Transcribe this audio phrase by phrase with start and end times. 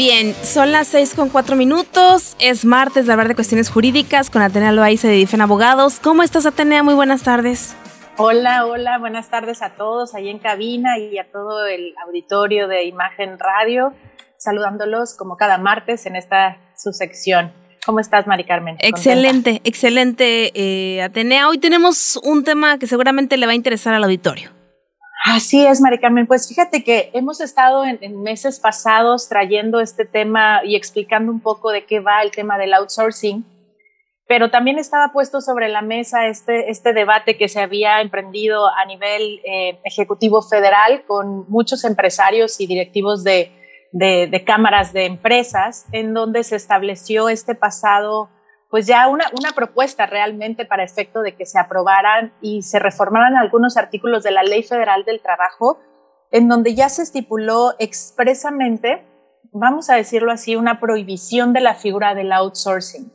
[0.00, 2.34] Bien, son las seis con cuatro minutos.
[2.38, 6.00] Es martes de hablar de cuestiones jurídicas con Atenea Loaiza de Difen Abogados.
[6.00, 6.82] ¿Cómo estás, Atenea?
[6.82, 7.76] Muy buenas tardes.
[8.16, 12.84] Hola, hola, buenas tardes a todos ahí en cabina y a todo el auditorio de
[12.84, 13.92] Imagen Radio,
[14.38, 17.52] saludándolos como cada martes en esta su sección.
[17.84, 18.76] ¿Cómo estás, Mari Carmen?
[18.78, 21.46] Excelente, excelente, eh, Atenea.
[21.46, 24.59] Hoy tenemos un tema que seguramente le va a interesar al auditorio.
[25.22, 26.26] Así es, Mari Carmen.
[26.26, 31.70] Pues fíjate que hemos estado en, meses pasados trayendo este tema y explicando un poco
[31.70, 33.44] de qué va el tema del outsourcing,
[34.26, 38.86] pero también estaba puesto sobre la mesa este, este debate que se había emprendido a
[38.86, 43.52] nivel eh, ejecutivo federal con muchos empresarios y directivos de,
[43.92, 48.30] de cámaras de empresas, en donde se estableció este pasado
[48.70, 53.36] pues ya una, una propuesta realmente para efecto de que se aprobaran y se reformaran
[53.36, 55.80] algunos artículos de la Ley Federal del Trabajo,
[56.30, 59.04] en donde ya se estipuló expresamente,
[59.52, 63.12] vamos a decirlo así, una prohibición de la figura del outsourcing.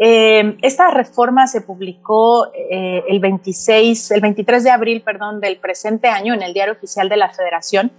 [0.00, 6.06] Eh, esta reforma se publicó eh, el 26, el 23 de abril, perdón, del presente
[6.06, 7.90] año en el Diario Oficial de la Federación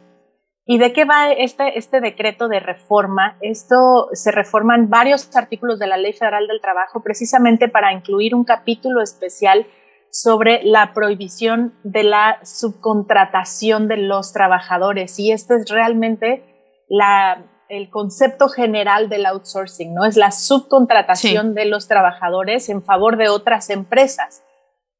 [0.71, 3.39] ¿Y de qué va este, este decreto de reforma?
[3.41, 8.43] Esto se reforman varios artículos de la Ley Federal del Trabajo precisamente para incluir un
[8.43, 9.65] capítulo especial
[10.11, 15.17] sobre la prohibición de la subcontratación de los trabajadores.
[15.17, 16.43] Y este es realmente
[16.87, 20.05] la, el concepto general del outsourcing, ¿no?
[20.05, 24.43] Es la subcontratación de los trabajadores en favor de otras empresas.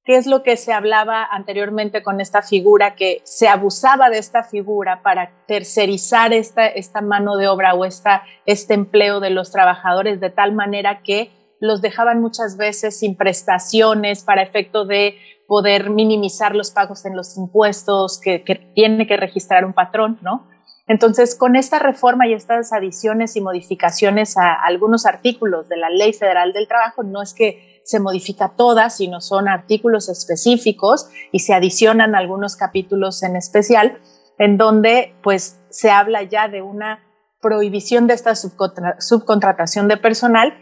[0.06, 2.96] ¿Qué es lo que se hablaba anteriormente con esta figura?
[2.96, 8.24] Que se abusaba de esta figura para tercerizar esta, esta mano de obra o esta,
[8.46, 14.24] este empleo de los trabajadores de tal manera que los dejaban muchas veces sin prestaciones
[14.24, 15.18] para efecto de
[15.48, 20.48] poder minimizar los pagos en los impuestos que, que tiene que registrar un patrón, ¿no?
[20.90, 26.14] Entonces, con esta reforma y estas adiciones y modificaciones a algunos artículos de la Ley
[26.14, 31.54] Federal del Trabajo, no es que se modifica toda, sino son artículos específicos y se
[31.54, 34.00] adicionan algunos capítulos en especial
[34.40, 37.04] en donde pues se habla ya de una
[37.40, 40.58] prohibición de esta subcontratación de personal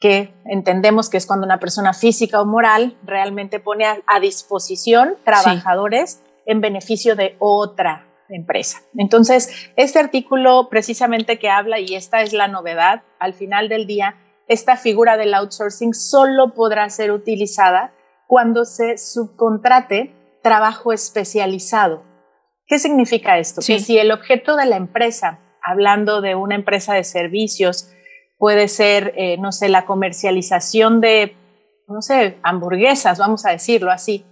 [0.00, 6.22] que entendemos que es cuando una persona física o moral realmente pone a, disposición trabajadores
[6.46, 8.82] en beneficio de otra empresa.
[8.96, 14.16] Entonces, este artículo precisamente que habla, y esta es la novedad, al final del día,
[14.48, 17.92] esta figura del outsourcing solo podrá ser utilizada
[18.26, 22.02] cuando se subcontrate trabajo especializado.
[22.66, 23.60] ¿Qué significa esto?
[23.66, 27.90] Que si el objeto de la empresa, hablando de una empresa de servicios,
[28.38, 31.36] puede ser, eh, no sé, la comercialización de,
[31.88, 34.24] no sé, hamburguesas, vamos a decirlo así,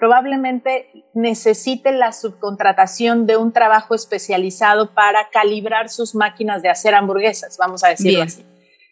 [0.00, 7.58] probablemente necesite la subcontratación de un trabajo especializado para calibrar sus máquinas de hacer hamburguesas,
[7.58, 8.44] vamos a decirlo así.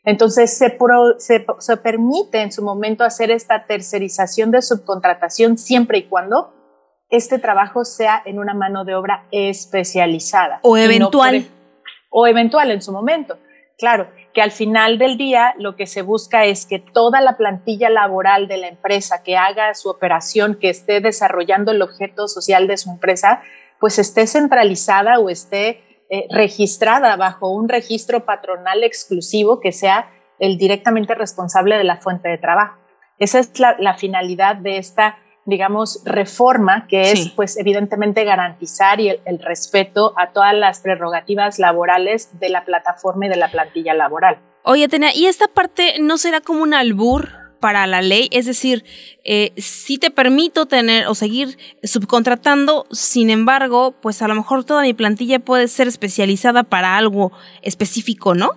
[0.05, 6.55] Entonces, se, permite en su momento hacer esta tercerización de subcontratación siempre y cuando
[7.09, 10.61] este trabajo sea en una mano de obra especializada.
[10.63, 11.47] O eventual.
[12.11, 13.39] o eventual en su momento.
[13.79, 17.91] Claro, que al final del día lo que se busca es que toda la plantilla
[17.91, 22.77] laboral de la empresa que haga su operación, que esté desarrollando el objeto social de
[22.77, 23.43] su empresa,
[23.81, 30.57] pues esté centralizada o esté eh, registrada bajo un registro patronal exclusivo que sea el
[30.57, 32.79] directamente responsable de la fuente de trabajo.
[33.19, 35.19] Esa es la, finalidad de esta,
[35.49, 42.39] digamos, reforma, que es, pues, evidentemente garantizar y el, respeto a todas las prerrogativas laborales
[42.39, 44.39] de la plataforma y de la plantilla laboral.
[44.63, 47.31] Oye, Tenia, ¿y esta parte no será como un albur
[47.61, 48.85] para la ley, es decir,
[49.25, 54.83] eh, si te permito tener o seguir subcontratando, sin embargo, pues a lo mejor toda
[54.83, 58.53] mi plantilla puede ser especializada para algo específico, ¿no?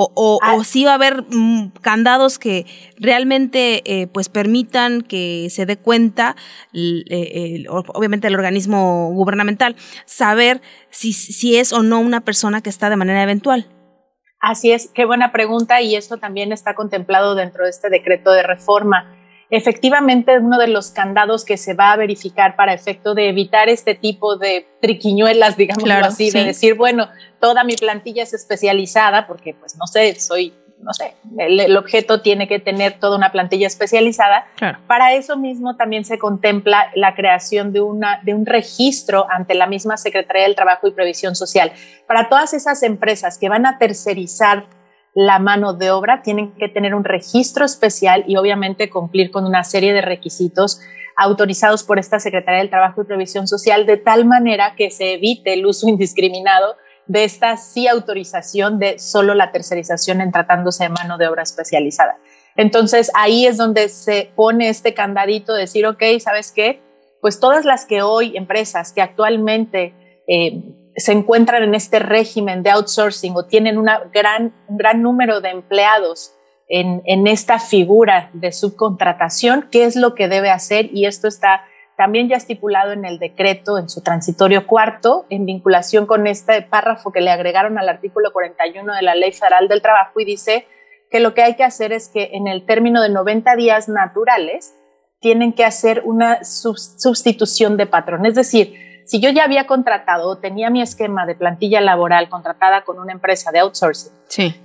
[0.00, 0.62] O, o, ah.
[0.62, 2.66] sí va a haber mm, candados que
[2.98, 6.36] realmente eh, pues permitan que se dé cuenta,
[6.72, 9.74] eh, obviamente el organismo gubernamental,
[10.04, 13.66] saber si, si es o no una persona que está de manera eventual.
[14.38, 18.44] Así es, qué buena pregunta y esto también está contemplado dentro de este decreto de
[18.44, 19.17] reforma.
[19.50, 23.94] Efectivamente uno de los candados que se va a verificar para efecto de evitar este
[23.94, 27.08] tipo de triquiñuelas, digamos así, de decir, bueno,
[27.40, 32.46] toda mi plantilla es especializada, porque pues no sé, soy, no sé, el, objeto tiene
[32.46, 34.46] que tener toda una plantilla especializada.
[34.86, 39.66] Para eso mismo también se contempla la creación de, una, de un registro ante la
[39.66, 41.72] misma Secretaría del Trabajo y Previsión Social.
[42.06, 44.66] Para todas esas empresas que van a tercerizar
[45.20, 49.64] la mano de obra, tienen que tener un registro especial y obviamente cumplir con una
[49.64, 50.80] serie de requisitos
[51.16, 55.54] autorizados por esta Secretaría del Trabajo y Previsión Social, de tal manera que se evite
[55.54, 56.76] el uso indiscriminado
[57.08, 62.18] de esta sí autorización de solo la tercerización en tratándose de mano de obra especializada.
[62.54, 66.80] Entonces ahí es donde se pone este candadito de decir, ok, ¿sabes qué?
[67.20, 69.94] Pues todas las que hoy, empresas que actualmente
[70.28, 70.62] eh,
[70.98, 75.50] se encuentran en este régimen de outsourcing o tienen una gran, un gran número de
[75.50, 76.34] empleados
[76.68, 81.62] en, en, esta figura de subcontratación, qué es lo que debe hacer y esto está
[81.96, 87.10] también ya estipulado en el decreto, en su transitorio cuarto, en vinculación con este párrafo
[87.10, 90.66] que le agregaron al artículo 41 de la Ley Federal del Trabajo y dice
[91.10, 94.76] que lo que hay que hacer es que en el término de 90 días naturales
[95.20, 100.36] tienen que hacer una sustitución de patrón, es decir, si yo ya había contratado o
[100.36, 104.12] tenía mi esquema de plantilla laboral contratada con una empresa de outsourcing,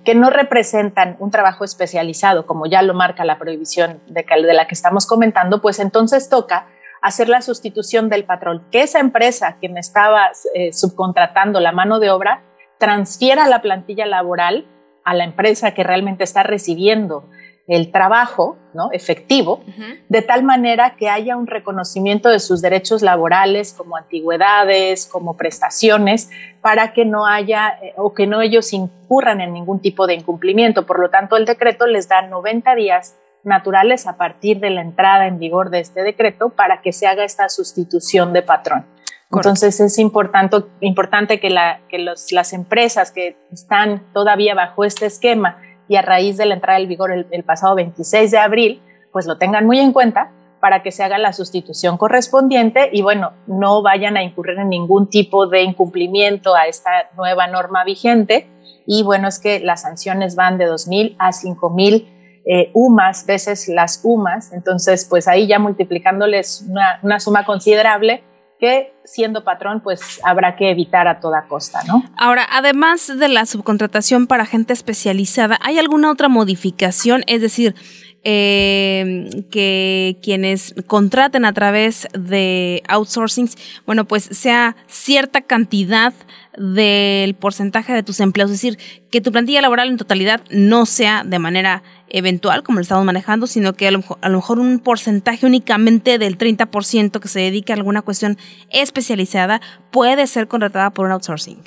[0.03, 4.67] que no representan un trabajo especializado, como ya lo marca la prohibición de, de la
[4.67, 6.67] que estamos comentando, pues entonces toca
[7.01, 11.99] hacer la sustitución del patrón, que esa empresa que me estaba eh, subcontratando la mano
[11.99, 12.43] de obra
[12.79, 14.67] transfiera la plantilla laboral
[15.05, 17.29] a la empresa que realmente está recibiendo
[17.67, 18.89] el trabajo ¿no?
[18.91, 19.63] efectivo,
[20.09, 26.29] de tal manera que haya un reconocimiento de sus derechos laborales como antigüedades, como prestaciones,
[26.61, 30.85] para que no haya eh, o que no ellos incurran en ningún tipo de incumplimiento.
[30.85, 35.27] Por lo tanto, el decreto les da 90 días naturales a partir de la entrada
[35.27, 38.85] en vigor de este decreto para que se haga esta sustitución de patrón.
[39.31, 45.07] Entonces es importante, importante que, la, que los, las empresas que están todavía bajo este
[45.07, 45.57] esquema
[45.87, 48.81] y a raíz de la entrada en vigor el, pasado 26 de abril,
[49.11, 53.33] pues lo tengan muy en cuenta para que se haga la sustitución correspondiente y bueno,
[53.47, 58.47] no vayan a incurrir en ningún tipo de incumplimiento a esta nueva norma vigente.
[58.85, 62.07] Y bueno, es que las sanciones van de 2.000 a 5.000
[62.45, 66.65] eh, UMAS veces las UMAS, entonces pues ahí ya multiplicándoles
[67.01, 68.23] una suma considerable,
[68.63, 72.01] que siendo patrón, pues habrá que evitar a toda costa, ¿no?
[72.15, 77.25] Ahora, además de la subcontratación para gente especializada, ¿hay alguna otra modificación?
[77.27, 77.75] Es decir,
[78.23, 83.49] eh, que quienes contraten a través de outsourcing,
[83.85, 86.13] bueno, pues sea cierta cantidad
[86.57, 88.77] del porcentaje de tus empleos, es decir,
[89.11, 91.83] que tu plantilla laboral en totalidad no sea de manera
[92.13, 93.99] eventual, como lo estamos manejando, sino que a lo,
[94.29, 98.37] mejor, un porcentaje únicamente del 30% que se dedique a alguna cuestión
[98.69, 99.59] especializada
[99.91, 101.61] puede ser contratada por un outsourcing.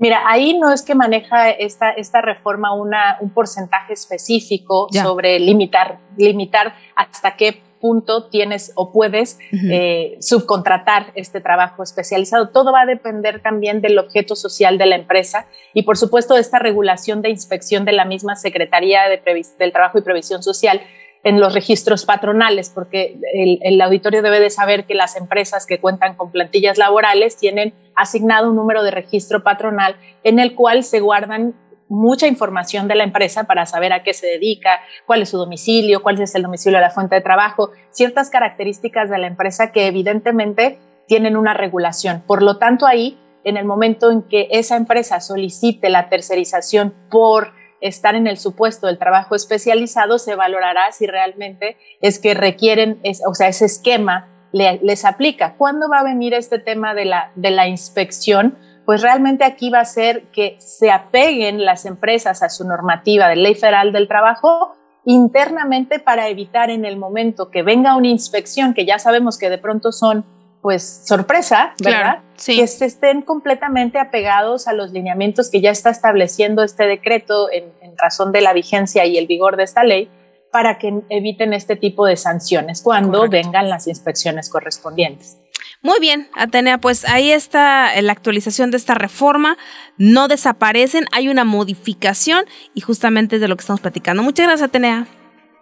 [0.00, 5.98] Mira, ahí no es que maneja esta, esta reforma una, un porcentaje específico sobre limitar,
[6.16, 12.48] limitar hasta qué punto tienes o puedes eh, subcontratar este trabajo especializado.
[12.50, 16.40] Todo va a depender también del objeto social de la empresa y, por supuesto, de
[16.40, 19.18] esta regulación de inspección de la misma Secretaría de
[19.58, 20.80] del Trabajo y Previsión Social
[21.24, 25.80] en los registros patronales, porque el, el, auditorio debe de saber que las empresas que
[25.80, 31.00] cuentan con plantillas laborales tienen asignado un número de registro patronal en el cual se
[31.00, 31.54] guardan
[31.88, 36.02] mucha información de la empresa para saber a qué se dedica, cuál es su domicilio,
[36.02, 39.86] cuál es el domicilio de la fuente de trabajo, ciertas características de la empresa que
[39.86, 42.22] evidentemente tienen una regulación.
[42.26, 47.52] Por lo tanto, ahí, en el momento en que esa empresa solicite la tercerización por
[47.80, 53.34] estar en el supuesto del trabajo especializado, se valorará si realmente es que requieren, o
[53.34, 55.56] sea, ese esquema les aplica.
[55.56, 58.58] ¿Cuándo va a venir este tema de la, de la inspección?
[58.88, 63.36] Pues realmente aquí va a ser que se apeguen las empresas a su normativa de
[63.36, 68.86] ley federal del trabajo internamente para evitar en el momento que venga una inspección, que
[68.86, 70.24] ya sabemos que de pronto son
[70.62, 72.20] pues sorpresa, ¿verdad?
[72.42, 77.70] Que se estén completamente apegados a los lineamientos que ya está estableciendo este decreto en,
[77.98, 80.08] razón de la vigencia y el vigor de esta ley
[80.50, 85.36] para que eviten este tipo de sanciones cuando vengan las inspecciones correspondientes.
[85.80, 89.56] Muy bien, Atenea, pues ahí está la actualización de esta reforma.
[89.96, 92.44] No desaparecen, hay una modificación
[92.74, 94.22] y justamente es de lo que estamos platicando.
[94.22, 95.06] Muchas gracias, Atenea.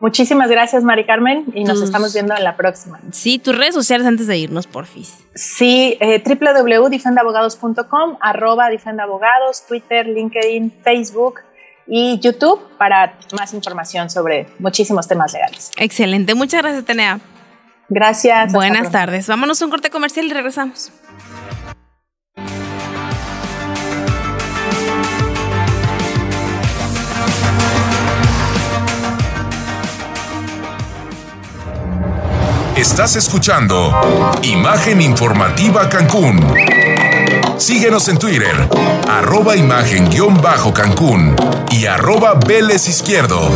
[0.01, 3.01] Muchísimas gracias, Mari Carmen, y nos estamos viendo en la próxima.
[3.13, 5.19] Sí, tus redes sociales antes de irnos, porfis.
[5.35, 11.41] Sí, eh, www.difendabogados.com, arroba difendabogados, Twitter, LinkedIn, Facebook,
[11.87, 15.71] y YouTube para más información sobre muchísimos temas legales.
[15.77, 17.21] Excelente, muchas gracias, Tenea.
[17.89, 18.53] Gracias.
[18.53, 19.27] Buenas tardes.
[19.27, 20.93] Vámonos a un corte comercial y regresamos.
[32.77, 33.91] Estás escuchando
[34.43, 36.47] Imagen Informativa Cancún.
[37.57, 38.55] Síguenos en Twitter,
[39.09, 41.35] arroba imagen-cancún
[41.71, 43.51] y arroba Vélez Izquierdo.